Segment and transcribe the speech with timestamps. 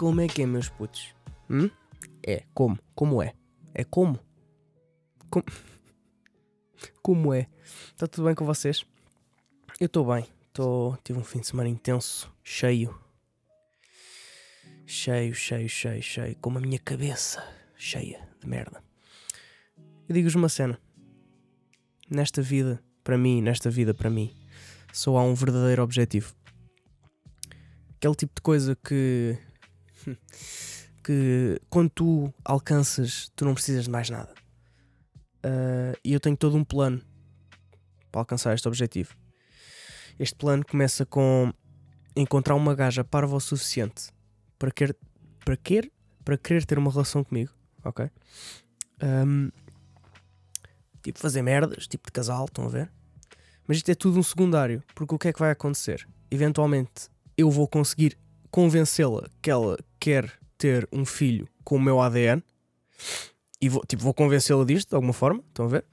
[0.00, 1.14] como é que é, meus putos?
[1.50, 1.68] Hum?
[2.26, 2.78] É, como?
[2.94, 3.34] Como é?
[3.74, 4.18] É como?
[5.28, 5.44] Como,
[7.02, 7.46] como é?
[7.88, 8.82] Está tudo bem com vocês?
[9.78, 10.24] Eu estou bem.
[10.54, 10.96] Tô...
[11.04, 12.98] Tive um fim de semana intenso, cheio.
[14.86, 16.34] Cheio, cheio, cheio, cheio.
[16.36, 18.82] Com a minha cabeça cheia de merda.
[20.08, 20.80] Eu digo-vos uma cena.
[22.08, 24.34] Nesta vida, para mim, nesta vida, para mim,
[24.94, 26.34] só há um verdadeiro objetivo.
[27.96, 29.38] Aquele tipo de coisa que.
[31.04, 34.32] que quando tu alcanças, tu não precisas de mais nada.
[35.44, 37.00] Uh, e eu tenho todo um plano
[38.10, 39.14] para alcançar este objetivo.
[40.18, 41.52] Este plano começa com
[42.14, 44.10] encontrar uma gaja parva o suficiente
[44.58, 44.96] para querer,
[45.44, 45.90] para querer,
[46.24, 47.52] para querer ter uma relação comigo,
[47.84, 48.10] ok?
[49.02, 49.50] Um,
[51.02, 52.92] tipo fazer merdas, tipo de casal, estão a ver?
[53.66, 56.06] Mas isto é tudo um secundário, porque o que é que vai acontecer?
[56.30, 58.18] Eventualmente eu vou conseguir
[58.50, 62.42] convencê-la que ela quer ter um filho com o meu ADN
[63.60, 65.84] e vou, tipo, vou convencê-la disto de alguma forma, estão a ver?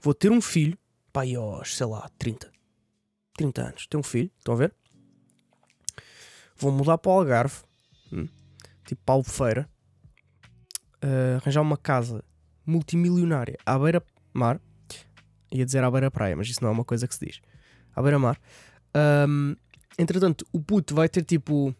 [0.00, 0.76] Vou ter um filho,
[1.12, 2.50] pai, aos, sei lá, 30,
[3.36, 4.74] 30 anos, ter um filho, estão a ver?
[6.56, 7.56] Vou mudar para o Algarve,
[8.12, 8.28] hum,
[8.86, 9.70] tipo para Albufeira,
[11.02, 12.24] uh, arranjar uma casa
[12.66, 14.60] multimilionária à beira-mar,
[15.52, 17.40] ia dizer à beira-praia, mas isso não é uma coisa que se diz,
[17.94, 18.40] à beira-mar.
[19.28, 19.56] Um,
[19.98, 21.74] entretanto, o puto vai ter tipo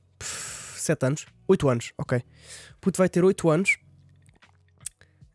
[0.84, 2.22] 7 anos, 8 anos, ok.
[2.80, 3.78] Puto vai ter 8 anos.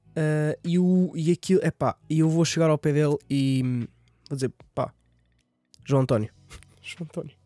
[0.10, 3.88] Uh, e, o, e aquilo, é pá, e eu vou chegar ao pé dele e
[4.28, 4.94] vou dizer, pá,
[5.86, 6.34] João António,
[6.82, 7.38] João António,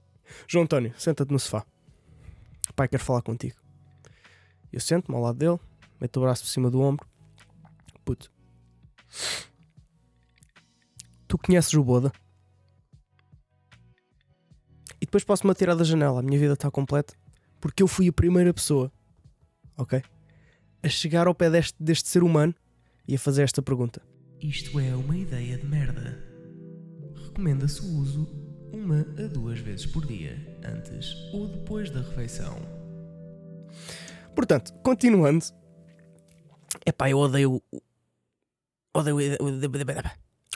[0.47, 1.65] João António, senta-te no sofá,
[2.75, 3.55] pai, quero falar contigo.
[4.71, 5.59] Eu sento-me ao lado dele,
[6.01, 7.05] meto o braço por cima do ombro,
[8.03, 8.31] puto,
[11.27, 12.11] tu conheces o Boda?
[14.99, 17.13] E depois posso-me atirar da janela, a minha vida está completa,
[17.63, 18.91] porque eu fui a primeira pessoa,
[19.77, 20.03] ok?
[20.83, 22.53] a chegar ao pé deste, deste ser humano
[23.07, 24.01] e a fazer esta pergunta:
[24.41, 26.21] Isto é uma ideia de merda.
[27.25, 28.27] Recomenda-se o uso
[28.73, 32.57] uma a duas vezes por dia, antes ou depois da refeição.
[34.35, 35.45] Portanto, continuando.
[36.85, 37.63] Epá, eu odeio.
[38.93, 39.17] Odeio.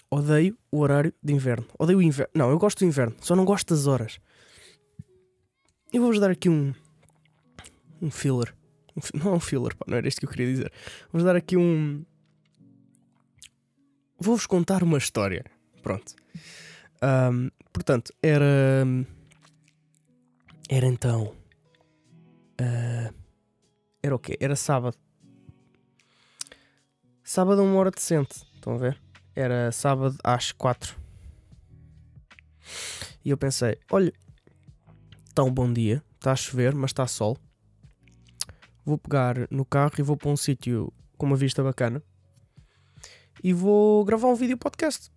[0.09, 1.65] Odeio o horário de inverno.
[1.79, 2.31] Odeio o inverno.
[2.35, 4.19] Não, eu gosto do inverno, só não gosto das horas.
[5.93, 6.73] Eu vou-vos dar aqui um.
[8.01, 8.53] Um filler.
[9.13, 10.71] Não é um filler, pá, não era isto que eu queria dizer.
[11.11, 12.03] Vamos dar aqui um.
[14.19, 15.45] Vou-vos contar uma história.
[15.83, 16.15] Pronto.
[17.31, 18.85] Um, portanto, era.
[20.69, 21.35] Era então.
[22.59, 23.13] Uh,
[24.01, 24.35] era o quê?
[24.39, 24.97] Era sábado.
[27.23, 28.43] Sábado a uma hora decente.
[28.55, 28.99] Estão a ver?
[29.35, 30.97] Era sábado às quatro.
[33.23, 34.11] E eu pensei: olha,
[35.29, 37.37] está um bom dia, está a chover, mas está sol
[38.87, 42.01] vou pegar no carro e vou para um sítio com uma vista bacana
[43.43, 45.11] e vou gravar um vídeo podcast.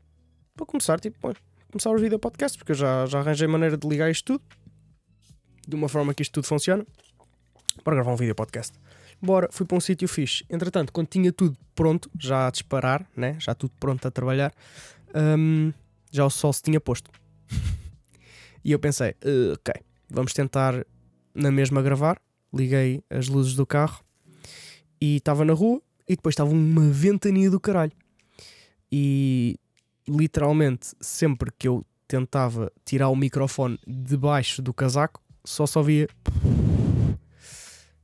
[0.57, 1.33] Para começar, tipo, bom,
[1.71, 4.45] começar o vídeo podcast, porque eu já, já arranjei maneira de ligar isto tudo
[5.69, 6.85] de uma forma que isto tudo funciona
[7.85, 8.77] para gravar um vídeo podcast.
[9.23, 10.45] Bora, fui para um sítio fixe.
[10.51, 13.37] Entretanto, quando tinha tudo pronto, já a disparar, né?
[13.39, 14.53] já tudo pronto a trabalhar,
[15.15, 15.73] um,
[16.11, 17.09] já o sol se tinha posto.
[18.65, 19.73] e eu pensei, uh, ok,
[20.09, 20.85] vamos tentar
[21.33, 22.21] na mesma gravar,
[22.53, 24.05] liguei as luzes do carro
[25.01, 27.93] e estava na rua e depois estava uma ventania do caralho.
[28.91, 29.57] E
[30.09, 36.09] literalmente, sempre que eu tentava tirar o microfone debaixo do casaco, só só via.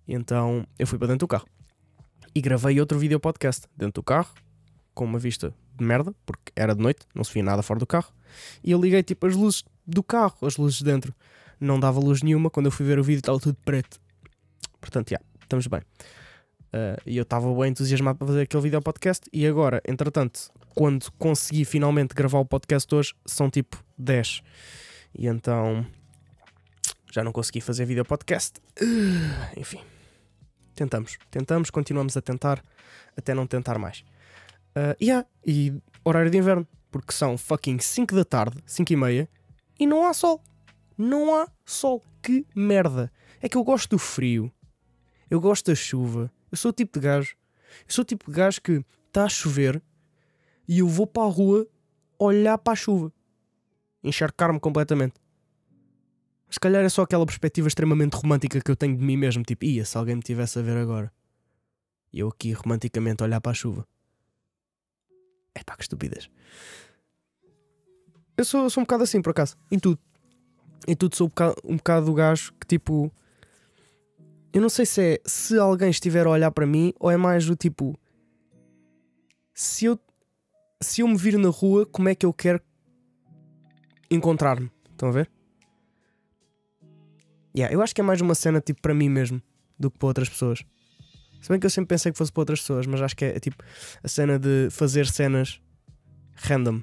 [0.07, 1.47] Então eu fui para dentro do carro
[2.35, 4.33] e gravei outro vídeo podcast dentro do carro,
[4.95, 7.87] com uma vista de merda, porque era de noite, não se via nada fora do
[7.87, 8.13] carro.
[8.63, 11.15] E eu liguei tipo as luzes do carro, as luzes de dentro.
[11.59, 12.51] Não dava luz nenhuma.
[12.51, 13.99] Quando eu fui ver o vídeo, estava tudo preto.
[14.87, 15.81] Portanto, já, estamos bem.
[15.81, 19.29] Uh, e eu estava bem entusiasmado para fazer aquele vídeo podcast.
[19.33, 24.43] E agora, entretanto, quando consegui finalmente gravar o podcast hoje, são tipo 10.
[25.19, 25.85] E então
[27.13, 28.61] já não consegui fazer vídeo podcast.
[28.81, 29.81] Uh, enfim,
[30.75, 32.63] tentamos, tentamos, continuamos a tentar
[33.17, 34.05] até não tentar mais.
[34.77, 35.75] Uh, yeah, e
[36.05, 39.29] horário de inverno, porque são fucking 5 da tarde, 5 e meia,
[39.81, 40.41] e não há sol.
[40.97, 42.05] Não há sol.
[42.23, 43.11] Que merda.
[43.41, 44.53] É que eu gosto do frio.
[45.31, 46.31] Eu gosto da chuva.
[46.51, 47.37] Eu sou o tipo de gajo.
[47.81, 49.83] Eu sou o tipo de gajo que está a chover
[50.69, 51.67] e eu vou para a rua
[52.19, 53.13] olhar para a chuva.
[54.03, 55.15] Encharcar-me completamente.
[56.49, 59.43] Se calhar é só aquela perspectiva extremamente romântica que eu tenho de mim mesmo.
[59.43, 61.13] Tipo, ia, se alguém me tivesse a ver agora.
[62.13, 63.87] E eu aqui romanticamente olhar para a chuva.
[65.55, 66.31] É pá, que estupidez.
[68.37, 69.57] Eu sou, sou um bocado assim, por acaso.
[69.71, 69.99] Em tudo.
[70.87, 73.13] Em tudo sou um bocado, um bocado do gajo que tipo
[74.53, 77.45] Eu não sei se é se alguém estiver a olhar para mim ou é mais
[77.47, 77.99] do tipo.
[79.55, 79.99] Se eu,
[80.81, 82.61] se eu me vir na rua, como é que eu quero
[84.11, 84.71] encontrar-me?
[84.91, 85.31] Estão a ver?
[87.57, 89.41] Yeah, eu acho que é mais uma cena tipo para mim mesmo
[89.79, 90.63] do que para outras pessoas.
[91.41, 93.37] Se bem que eu sempre pensei que fosse para outras pessoas, mas acho que é,
[93.37, 93.63] é tipo
[94.03, 95.61] a cena de fazer cenas
[96.35, 96.83] random.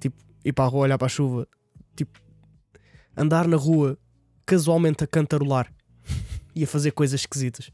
[0.00, 1.46] Tipo, ir para a rua olhar para a chuva.
[1.96, 2.20] Tipo,
[3.16, 3.98] andar na rua
[4.44, 5.72] casualmente a cantarolar
[6.58, 7.70] e a fazer coisas esquisitas.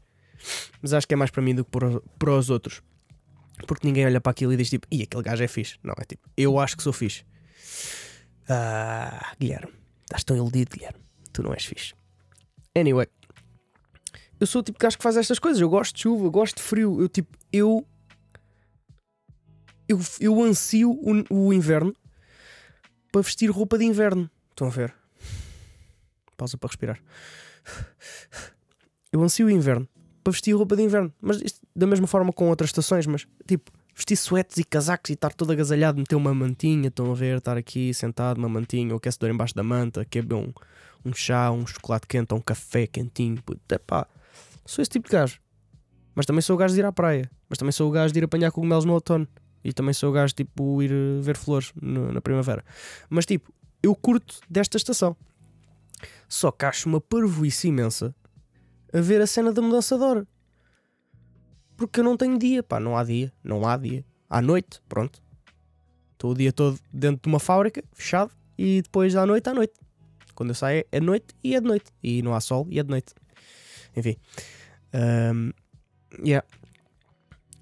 [0.79, 2.83] Mas acho que é mais para mim do que para, os outros.
[3.65, 5.77] Porque ninguém olha para aquilo e diz tipo, e aquele gajo é fixe.
[5.83, 7.25] Não, é tipo, eu acho que sou fixe.
[8.47, 9.73] Ah, Guilherme,
[10.03, 10.99] estás tão iludido, Guilherme.
[11.33, 11.95] Tu não és fixe.
[12.77, 13.07] Anyway,
[14.39, 15.59] eu sou o tipo de gajo que faz estas coisas.
[15.59, 17.01] Eu gosto de chuva, eu gosto de frio.
[17.01, 17.87] Eu tipo, eu.
[19.87, 21.95] Eu, eu ansio o, o inverno
[23.11, 24.29] para vestir roupa de inverno.
[24.51, 24.93] Estão a ver?
[26.37, 27.01] Pausa para respirar.
[29.15, 29.87] Eu ansio o inverno
[30.21, 31.09] para vestir roupa de inverno.
[31.21, 35.13] Mas isto, da mesma forma com outras estações, mas tipo, vestir suetes e casacos e
[35.13, 38.97] estar todo agasalhado, meter uma mantinha, estão a ver, estar aqui sentado, uma mantinha, o
[38.97, 40.51] aquecedor embaixo da manta, que é um,
[41.05, 43.41] um chá, um chocolate quente ou um café quentinho.
[43.41, 44.05] Puta, pá,
[44.65, 45.39] sou esse tipo de gajo.
[46.13, 47.31] Mas também sou o gajo de ir à praia.
[47.47, 49.25] Mas também sou o gajo de ir apanhar cogumelos no outono.
[49.63, 52.65] E também sou o gajo tipo ir eh, ver flores no, na primavera.
[53.09, 53.49] Mas tipo,
[53.81, 55.15] eu curto desta estação.
[56.27, 58.13] Só que acho uma parvoíce imensa
[58.95, 60.27] a ver a cena da mudança de hora.
[61.75, 64.05] Porque eu não tenho dia, pá, não há dia, não há dia.
[64.29, 65.21] À noite, pronto.
[66.13, 69.73] Estou o dia todo dentro de uma fábrica, fechado, e depois à noite, à noite.
[70.33, 71.91] Quando eu saio é noite e é de noite.
[72.01, 73.13] E não há sol e é de noite.
[73.97, 74.15] Enfim.
[74.93, 75.51] Um,
[76.25, 76.47] yeah.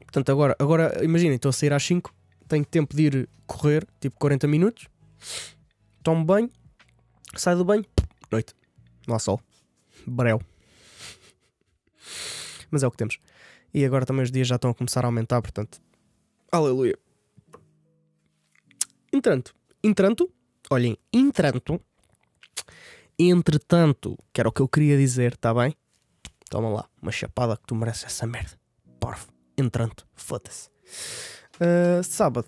[0.06, 2.14] Portanto, agora, agora imaginem, estou a sair às 5,
[2.48, 4.88] tenho tempo de ir correr, tipo 40 minutos,
[6.04, 6.52] tomo banho,
[7.36, 7.84] saio do banho,
[8.32, 8.54] noite.
[9.08, 9.42] Não há sol.
[10.06, 10.40] Breu.
[12.74, 13.20] Mas é o que temos.
[13.72, 15.80] E agora também os dias já estão a começar a aumentar, portanto.
[16.52, 16.98] Aleluia.
[19.14, 19.56] Entranto.
[19.84, 20.28] Entranto.
[20.72, 21.80] Olhem, entranto.
[23.20, 25.76] Entretanto, que era o que eu queria dizer, tá bem?
[26.50, 28.58] Toma lá, uma chapada que tu mereces essa merda.
[29.00, 29.32] Porfa.
[29.56, 30.08] Entranto.
[30.16, 30.70] Foda-se.
[31.62, 32.48] Uh, sábado,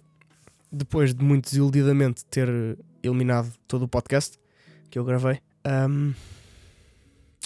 [0.71, 2.49] depois de muito desiludidamente ter
[3.03, 4.39] eliminado todo o podcast
[4.89, 5.39] que eu gravei,
[5.87, 6.15] um,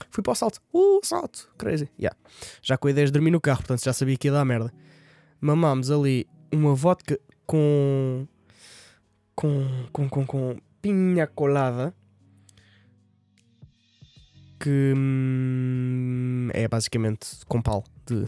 [0.10, 0.62] fui para o salto.
[0.74, 1.50] Uh, salto!
[1.58, 1.90] Crazy.
[2.00, 2.18] Yeah.
[2.62, 4.74] Já com a ideia de dormir no carro, portanto já sabia que ia dar merda.
[5.42, 8.28] Mamámos ali uma vodka com.
[9.36, 9.88] com.
[9.92, 10.10] com.
[10.10, 11.94] com, com pinha colada.
[14.60, 18.26] Que hum, é basicamente com pau de.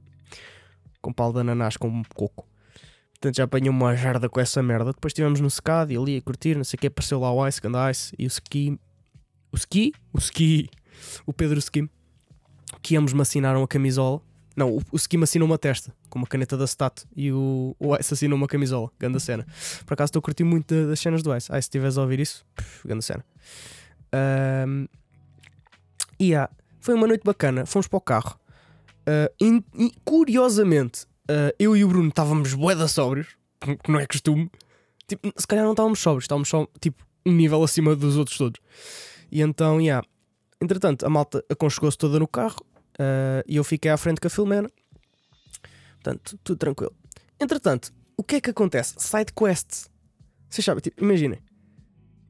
[1.02, 2.48] com pau de ananás com coco.
[3.12, 4.92] Portanto já apanhei uma jarda com essa merda.
[4.92, 7.46] Depois estivemos no secado e ali a curtir, não sei o que, apareceu lá o
[7.46, 8.78] Ice, Ganda Ice e o ski
[9.56, 10.68] o Ski, o Ski,
[11.24, 11.88] o Pedro Ski,
[12.82, 14.20] que ambos me assinaram a camisola.
[14.54, 17.74] Não, o, o Ski me assinou uma testa com uma caneta da Stat e o,
[17.78, 18.90] o Ice assinou uma camisola.
[18.98, 19.46] Ganda cena.
[19.86, 21.46] Por acaso estou a curtir muito das cenas do Ice.
[21.46, 23.24] Ice, se estiveres a ouvir isso, pff, ganda cena.
[24.66, 24.86] Um,
[26.18, 26.50] e yeah,
[26.80, 27.64] foi uma noite bacana.
[27.64, 28.38] Fomos para o carro.
[29.08, 33.28] Uh, in, in, curiosamente, uh, eu e o Bruno estávamos boeda sóbrios,
[33.60, 34.50] que não é costume.
[35.06, 38.60] Tipo, se calhar não estávamos sóbrios, estávamos só tipo um nível acima dos outros todos.
[39.30, 40.06] E então, yeah.
[40.60, 42.60] Entretanto, a malta aconchegou-se toda no carro
[42.98, 44.70] uh, e eu fiquei à frente com a Filomena.
[45.94, 46.94] Portanto, tudo tranquilo.
[47.40, 48.94] Entretanto, o que é que acontece?
[48.98, 49.90] Side quests.
[50.48, 51.40] Vocês sabem, tipo, imaginem.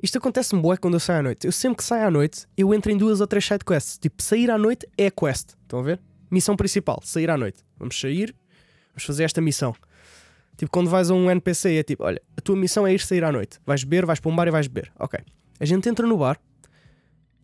[0.03, 1.47] Isto acontece-me bué quando eu saio à noite.
[1.47, 3.99] Eu sempre que saio à noite, eu entro em duas ou três side quests.
[3.99, 5.55] Tipo, sair à noite é quest.
[5.63, 6.01] Estão a ver?
[6.31, 7.65] Missão principal, sair à noite.
[7.79, 8.35] Vamos sair,
[8.91, 9.75] vamos fazer esta missão.
[10.57, 13.25] Tipo, quando vais a um NPC é tipo, olha, a tua missão é ir sair
[13.25, 13.59] à noite.
[13.65, 14.93] Vais beber, vais para um bar e vais beber.
[14.99, 15.19] Ok.
[15.61, 16.39] A gente entra no bar,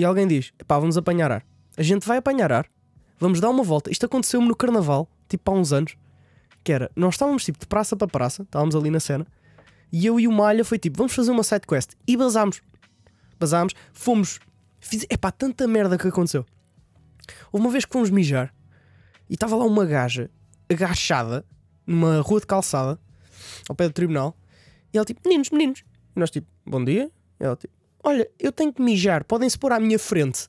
[0.02, 1.46] e alguém diz: pá, vamos apanhar ar.
[1.76, 2.68] A gente vai apanhar ar,
[3.18, 3.90] vamos dar uma volta.
[3.90, 5.96] Isto aconteceu-me no carnaval, tipo há uns anos,
[6.64, 9.26] que era: nós estávamos tipo de praça para praça, estávamos ali na cena,
[9.92, 11.92] e eu e o Malha foi tipo: vamos fazer uma side quest.
[12.06, 12.60] E basámos.
[13.38, 14.40] Basámos, fomos.
[14.80, 16.44] Fiz, epá, tanta merda que aconteceu.
[17.52, 18.52] Houve uma vez que fomos mijar
[19.30, 20.28] e estava lá uma gaja
[20.68, 21.46] agachada
[21.86, 22.98] numa rua de calçada
[23.68, 24.36] ao pé do tribunal
[24.92, 25.84] e ela tipo, meninos, meninos.
[26.16, 27.10] E nós tipo, bom dia.
[27.38, 30.48] E ela tipo, Olha, eu tenho que mijar, podem-se pôr à minha frente.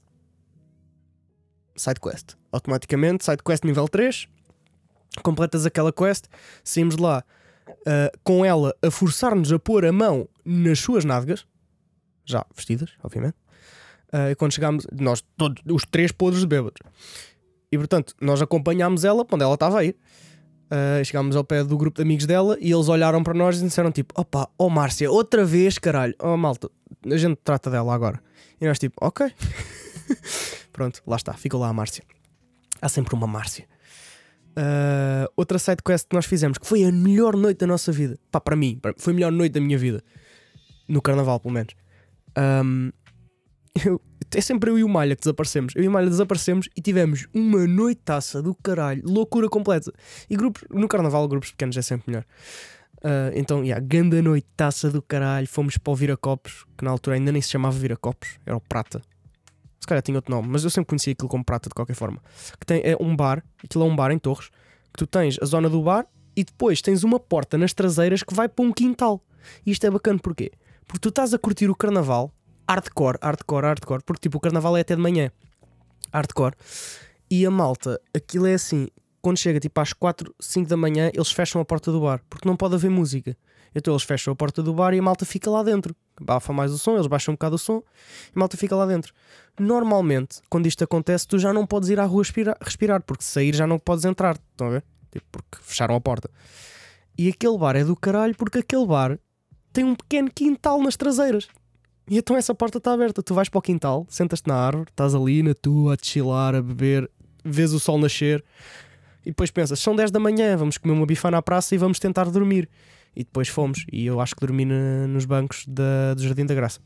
[1.76, 2.36] Side quest.
[2.52, 4.28] Automaticamente, side quest nível 3.
[5.22, 6.26] Completas aquela quest,
[6.64, 7.24] saímos lá
[7.70, 11.46] uh, com ela a forçar-nos a pôr a mão nas suas nádegas,
[12.26, 13.36] já vestidas, obviamente.
[14.12, 16.80] Uh, e quando chegámos, nós todos, os três podres de bêbados.
[17.72, 19.96] E portanto, nós acompanhámos ela quando ela estava a ir.
[20.66, 23.64] Uh, chegámos ao pé do grupo de amigos dela e eles olharam para nós e
[23.64, 26.70] disseram tipo: opa, oh Márcia, outra vez, caralho, oh malta,
[27.06, 28.22] a gente trata dela agora.
[28.60, 29.32] E nós tipo, ok.
[30.72, 32.04] Pronto, lá está, ficou lá a Márcia.
[32.82, 33.68] Há sempre uma Márcia.
[34.58, 38.18] Uh, outra side quest que nós fizemos, que foi a melhor noite da nossa vida.
[38.32, 40.04] Pá, para mim, foi a melhor noite da minha vida.
[40.88, 41.74] No carnaval, pelo menos.
[42.38, 42.92] Um,
[43.86, 44.02] eu,
[44.36, 45.74] é sempre eu e o Malha que desaparecemos.
[45.76, 49.92] Eu e o Malha desaparecemos e tivemos uma noitaça do caralho, loucura completa.
[50.30, 52.26] E grupos, no carnaval, grupos pequenos é sempre melhor.
[53.04, 55.48] Uh, então, yeah, ganda noitaça do caralho.
[55.48, 59.02] Fomos para o Viracopos, que na altura ainda nem se chamava Viracopos, era o Prata.
[59.80, 62.22] Se calhar tinha outro nome, mas eu sempre conhecia aquilo como Prata de qualquer forma.
[62.60, 64.50] Que tem, é um bar, aquilo é um bar em Torres,
[64.94, 68.34] que tu tens a zona do bar e depois tens uma porta nas traseiras que
[68.34, 69.22] vai para um quintal.
[69.66, 70.52] E isto é bacana porquê?
[70.88, 72.34] Porque tu estás a curtir o carnaval
[72.68, 75.32] hardcore, hardcore, hardcore, porque tipo o carnaval é até de manhã,
[76.12, 76.56] hardcore,
[77.30, 78.88] e a malta, aquilo é assim,
[79.24, 82.46] quando chega tipo às 4, 5 da manhã, eles fecham a porta do bar, porque
[82.46, 83.38] não pode haver música.
[83.74, 85.96] Então eles fecham a porta do bar e a malta fica lá dentro.
[86.20, 87.82] Bafa mais o som, eles baixam um bocado o som
[88.28, 89.14] e a malta fica lá dentro.
[89.58, 92.22] Normalmente, quando isto acontece, tu já não podes ir à rua
[92.62, 94.36] respirar, porque sair já não podes entrar.
[94.36, 94.84] Estão a ver?
[95.10, 96.30] Tipo, porque fecharam a porta.
[97.18, 99.18] E aquele bar é do caralho porque aquele bar
[99.72, 101.48] tem um pequeno quintal nas traseiras.
[102.10, 103.24] E então essa porta está aberta.
[103.24, 106.62] Tu vais para o quintal, sentas-te na árvore, estás ali na tua, a chilar, a
[106.62, 107.10] beber,
[107.46, 108.44] vês o sol nascer
[109.26, 112.00] e depois pensas: são 10 da manhã, vamos comer uma bifana à praça e vamos
[112.00, 112.70] tentar dormir.
[113.16, 113.86] E depois fomos.
[113.92, 116.80] E eu acho que dormi na, nos bancos da, do Jardim da Graça.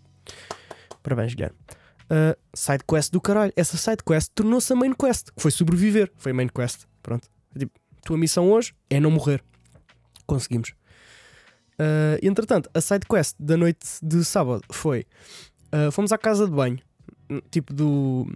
[1.01, 1.57] Parabéns, Guilherme.
[2.09, 3.53] Uh, side quest do caralho.
[3.55, 6.11] Essa side quest tornou-se a main quest, que foi sobreviver.
[6.17, 6.85] Foi main quest.
[7.01, 7.29] Pronto.
[7.57, 7.71] Tipo,
[8.03, 9.43] tua missão hoje é não morrer.
[10.25, 10.73] Conseguimos.
[11.79, 15.05] Uh, entretanto, a side quest da noite de sábado foi:
[15.73, 16.79] uh, fomos à casa de banho,
[17.51, 18.27] tipo do.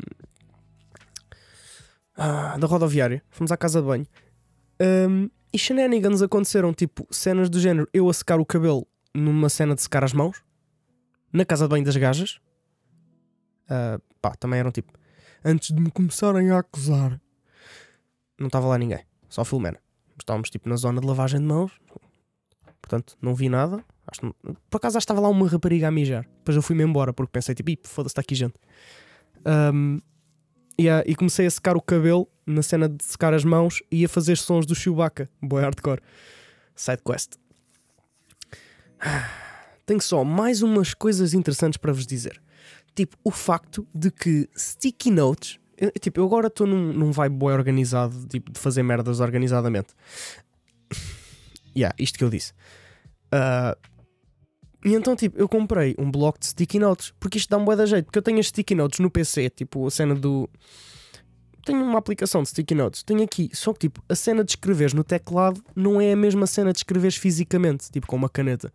[2.22, 3.24] Uh, da rodoviária.
[3.32, 4.06] Fomos à casa de banho.
[4.80, 9.74] Um, e shenanigans aconteceram, tipo, cenas do género: eu a secar o cabelo numa cena
[9.74, 10.44] de secar as mãos,
[11.34, 12.40] na casa de banho das gajas.
[13.66, 14.94] Uh, pá, também eram tipo:
[15.44, 17.20] antes de me começarem a acusar,
[18.40, 19.80] não estava lá ninguém, só Filomena.
[20.20, 21.72] Estávamos tipo na zona de lavagem de mãos,
[22.82, 23.84] portanto não vi nada.
[24.06, 24.36] Acho,
[24.70, 26.28] por acaso estava lá uma rapariga a mijar.
[26.38, 28.56] Depois eu fui-me embora porque pensei tipo, foda-se, está aqui gente.
[29.74, 30.00] Um,
[30.82, 34.10] yeah, e comecei a secar o cabelo na cena de secar as mãos e a
[34.10, 35.30] fazer sons do Chewbacca.
[35.42, 36.02] Boy hardcore.
[36.76, 37.36] Side quest.
[39.86, 42.42] Tenho só mais umas coisas interessantes para vos dizer.
[42.96, 45.60] Tipo, o facto de que sticky notes.
[45.78, 49.90] Eu, tipo, eu agora estou num, num vibe boy organizado, tipo, de fazer merdas organizadamente.
[51.76, 52.54] yeah, isto que eu disse.
[53.34, 53.76] Uh,
[54.84, 57.76] e então, tipo, eu comprei um bloco de sticky notes, porque isto dá um bué
[57.76, 60.50] da jeito, porque eu tenho as sticky notes no PC, tipo, a cena do.
[61.64, 64.94] Tenho uma aplicação de sticky notes, tenho aqui, só que, tipo, a cena de escreveres
[64.94, 68.74] no teclado não é a mesma cena de escreveres fisicamente, tipo, com uma caneta.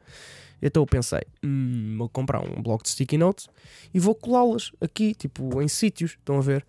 [0.62, 3.48] Então eu pensei, hum, vou comprar um bloco de sticky notes
[3.92, 6.64] e vou colá-las aqui, tipo, em sítios, estão a ver?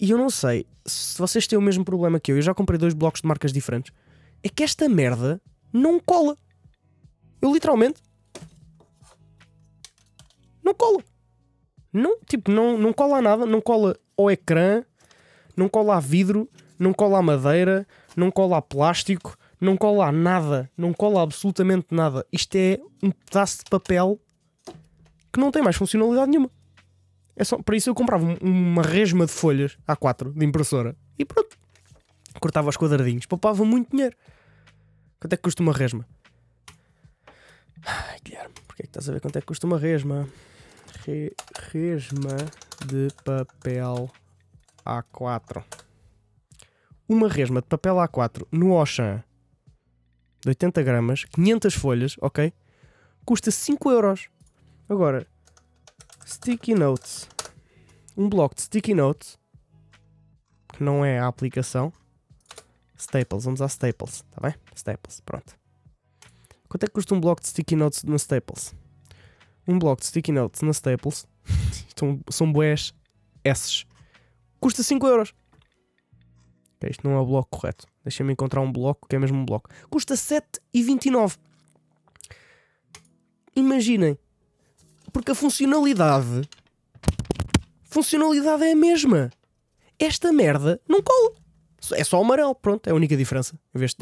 [0.00, 2.78] E eu não sei se vocês têm o mesmo problema que eu, eu já comprei
[2.78, 3.92] dois blocos de marcas diferentes,
[4.42, 6.36] é que esta merda não cola.
[7.40, 8.00] Eu literalmente
[10.70, 11.04] não cola.
[11.92, 14.84] Não, tipo, não, não cola a nada, não cola ao ecrã,
[15.56, 16.48] não cola a vidro,
[16.78, 17.86] não cola a madeira,
[18.16, 22.24] não cola a plástico, não cola a nada, não cola absolutamente nada.
[22.32, 24.20] Isto é um pedaço de papel
[25.32, 26.50] que não tem mais funcionalidade nenhuma.
[27.36, 31.58] É só, para isso eu comprava uma resma de folhas A4 de impressora e pronto.
[32.40, 34.16] Cortava os quadradinhos, poupava muito dinheiro.
[35.18, 36.06] Quanto é que custa uma resma?
[37.84, 40.28] Ai, Guilherme, porquê é que estás a ver quanto é que custa uma resma?
[41.04, 41.32] Re,
[41.70, 42.36] resma
[42.86, 44.10] de papel
[44.84, 45.64] A4.
[47.08, 49.24] Uma resma de papel A4 no Auchan
[50.42, 52.52] de 80 gramas, 500 folhas, ok?
[53.24, 54.28] Custa 5 euros.
[54.88, 55.26] Agora,
[56.26, 57.28] Sticky Notes.
[58.16, 59.38] Um bloco de Sticky Notes,
[60.72, 61.92] que não é a aplicação.
[62.96, 64.54] Staples, vamos a Staples, tá bem?
[64.74, 65.58] Staples, pronto.
[66.68, 68.74] Quanto é que custa um bloco de Sticky Notes na Staples?
[69.66, 71.26] Um bloco de sticky notes na Staples,
[71.96, 72.92] são, são boés
[73.44, 73.84] S,
[74.60, 75.34] custa 5 euros.
[76.88, 77.86] Isto não é o bloco correto.
[78.02, 79.68] Deixa-me encontrar um bloco que é mesmo um bloco.
[79.90, 81.36] Custa 7,29.
[83.54, 84.18] Imaginem.
[85.12, 86.48] Porque a funcionalidade.
[87.84, 89.30] Funcionalidade é a mesma.
[89.98, 91.32] Esta merda não cola.
[91.92, 93.58] É só o amarelo, pronto, é a única diferença.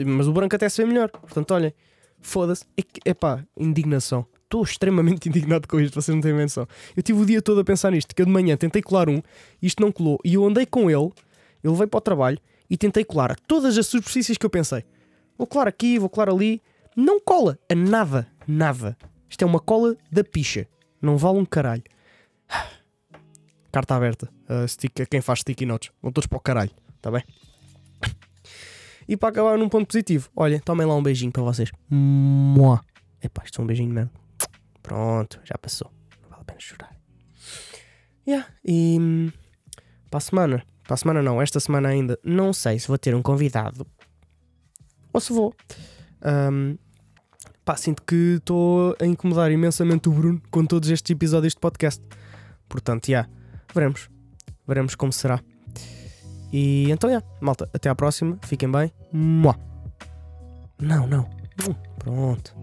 [0.06, 1.10] Mas o branco até se vê melhor.
[1.10, 1.74] Portanto, olhem,
[2.20, 2.64] foda-se.
[3.04, 6.66] É pá, indignação estou extremamente indignado com isto, vocês não têm menção.
[6.96, 9.22] Eu tive o dia todo a pensar nisto, que eu de manhã tentei colar um,
[9.62, 11.12] isto não colou, e eu andei com ele,
[11.62, 12.38] ele veio para o trabalho
[12.68, 14.84] e tentei colar todas as superfícies que eu pensei.
[15.36, 16.60] Vou colar aqui, vou colar ali,
[16.96, 18.96] não cola a nada, nada.
[19.30, 20.66] Isto é uma cola da picha,
[21.00, 21.84] não vale um caralho.
[23.70, 24.28] Carta aberta.
[24.48, 25.90] Uh, stick, quem faz sticky notes.
[26.02, 27.22] Vão todos para o caralho, tá bem?
[29.06, 31.70] E para acabar num ponto positivo, olha, tomem lá um beijinho para vocês.
[31.88, 32.82] Mua.
[33.22, 34.10] Epá, isto é um beijinho mesmo.
[34.82, 35.90] Pronto, já passou.
[36.22, 36.96] Não vale a pena chorar.
[38.26, 39.32] Yeah, e hum,
[40.10, 43.14] para a semana, para a semana não, esta semana ainda, não sei se vou ter
[43.14, 43.86] um convidado
[45.12, 45.54] ou se vou.
[46.24, 46.76] Um,
[47.64, 52.02] pá, sinto que estou a incomodar imensamente o Bruno com todos estes episódios de podcast.
[52.68, 53.30] Portanto, já, yeah,
[53.74, 54.08] veremos.
[54.66, 55.40] Veremos como será.
[56.52, 58.38] E então, já, malta, até à próxima.
[58.44, 58.92] Fiquem bem.
[59.12, 59.58] Mua.
[60.80, 61.28] Não, não.
[61.98, 62.54] Pronto.